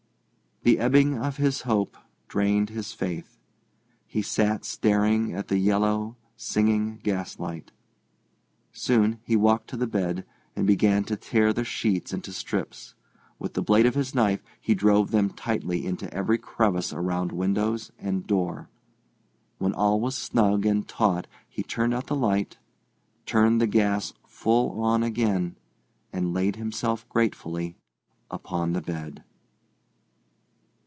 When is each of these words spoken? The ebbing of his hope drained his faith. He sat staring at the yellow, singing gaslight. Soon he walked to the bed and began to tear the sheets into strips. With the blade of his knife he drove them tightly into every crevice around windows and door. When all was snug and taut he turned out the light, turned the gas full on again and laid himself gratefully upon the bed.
The 0.63 0.77
ebbing 0.77 1.17
of 1.17 1.37
his 1.37 1.61
hope 1.61 1.97
drained 2.27 2.69
his 2.69 2.93
faith. 2.93 3.39
He 4.05 4.21
sat 4.21 4.63
staring 4.63 5.33
at 5.33 5.47
the 5.47 5.57
yellow, 5.57 6.17
singing 6.37 6.99
gaslight. 7.01 7.71
Soon 8.71 9.19
he 9.23 9.35
walked 9.35 9.71
to 9.71 9.75
the 9.75 9.87
bed 9.87 10.23
and 10.55 10.67
began 10.67 11.03
to 11.05 11.17
tear 11.17 11.51
the 11.51 11.63
sheets 11.63 12.13
into 12.13 12.31
strips. 12.31 12.93
With 13.39 13.55
the 13.55 13.63
blade 13.63 13.87
of 13.87 13.95
his 13.95 14.13
knife 14.13 14.43
he 14.59 14.75
drove 14.75 15.09
them 15.09 15.31
tightly 15.31 15.83
into 15.83 16.13
every 16.13 16.37
crevice 16.37 16.93
around 16.93 17.31
windows 17.31 17.91
and 17.97 18.27
door. 18.27 18.69
When 19.57 19.73
all 19.73 19.99
was 19.99 20.15
snug 20.15 20.67
and 20.67 20.87
taut 20.87 21.25
he 21.49 21.63
turned 21.63 21.95
out 21.95 22.05
the 22.05 22.15
light, 22.15 22.59
turned 23.25 23.59
the 23.59 23.65
gas 23.65 24.13
full 24.27 24.79
on 24.81 25.01
again 25.01 25.55
and 26.13 26.35
laid 26.35 26.57
himself 26.57 27.09
gratefully 27.09 27.77
upon 28.29 28.73
the 28.73 28.81
bed. 28.81 29.23